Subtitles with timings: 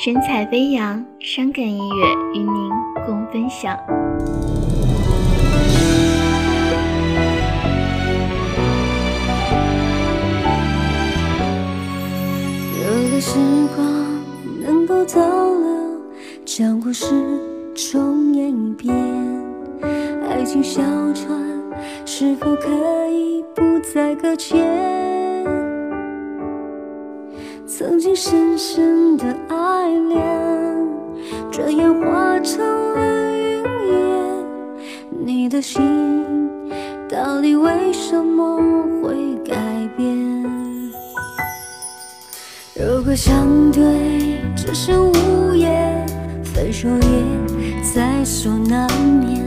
[0.00, 2.70] 神采飞扬，伤感音乐与您
[3.04, 3.76] 共分享。
[12.80, 13.40] 有个时
[13.74, 13.84] 光
[14.60, 16.00] 能够倒流，
[16.44, 17.12] 将故事
[17.74, 18.94] 重演一遍。
[20.30, 20.80] 爱情小
[21.12, 21.36] 船
[22.06, 25.07] 是否可以不再搁浅？
[27.68, 30.24] 曾经深深的爱恋，
[31.52, 34.46] 转眼化成了云烟。
[35.10, 36.48] 你的心
[37.10, 38.56] 到底为什么
[39.02, 39.54] 会改
[39.98, 40.08] 变？
[42.74, 46.06] 如果相对只剩无言，
[46.42, 48.90] 分手也在所难
[49.20, 49.37] 免。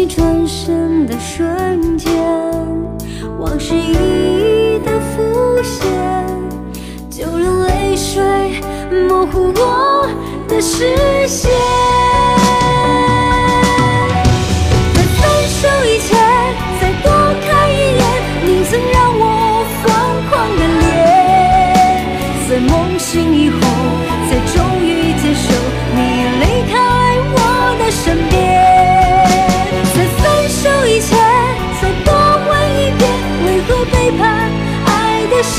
[0.00, 2.10] 你转身的瞬间，
[3.38, 5.92] 往事一一的浮现，
[7.10, 8.22] 就让泪水
[9.10, 10.08] 模糊我
[10.48, 10.96] 的视
[11.28, 11.50] 线。
[14.94, 16.16] 在分手以前，
[16.80, 17.12] 再多
[17.44, 18.02] 看一眼
[18.46, 19.22] 你曾让我
[19.82, 19.84] 疯
[20.30, 23.58] 狂的脸，在梦醒以后，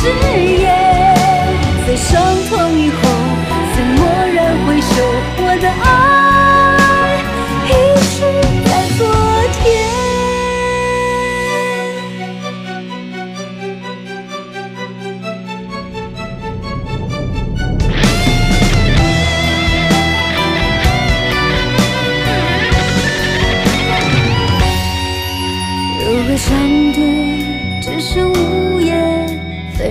[0.01, 0.73] 誓言？
[1.85, 2.97] 在伤痛以后，
[3.75, 4.01] 曾蓦
[4.33, 4.95] 然回首，
[5.37, 6.00] 我的爱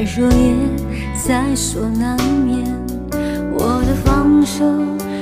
[0.00, 0.54] 分手也
[1.14, 2.64] 在所难免。
[3.52, 4.64] 我的放手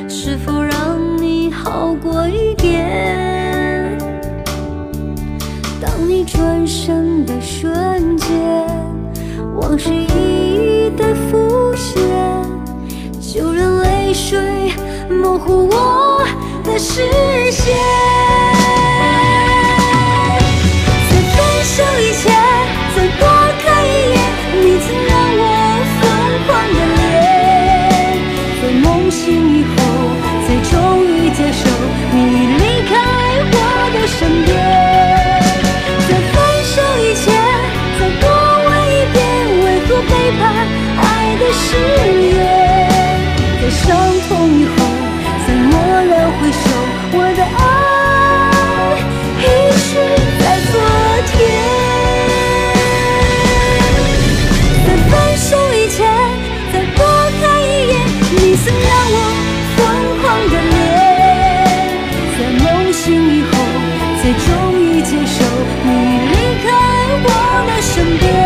[0.09, 3.99] 是否让你好过一点？
[5.81, 8.28] 当你转身的瞬间，
[9.56, 12.00] 往事一一的浮现，
[13.21, 14.38] 就让泪水
[15.11, 16.25] 模糊我
[16.62, 17.03] 的视
[17.50, 18.58] 线。
[31.38, 31.71] 接受
[32.12, 32.58] 你。
[65.11, 65.43] 接受
[65.85, 65.91] 你
[66.29, 66.69] 离开
[67.25, 68.38] 我的身边。